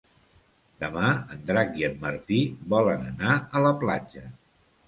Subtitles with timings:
[0.83, 2.39] Demà en Drac i en Martí
[2.75, 4.27] volen anar a la platja.